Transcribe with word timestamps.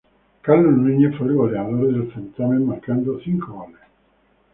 Carlos 0.41 0.73
Núñez 0.79 1.15
fue 1.15 1.27
el 1.27 1.35
goleador 1.35 1.79
del 1.93 2.11
certamen 2.11 2.65
marcando 2.65 3.19
cinco 3.23 3.53
goles. 3.53 3.81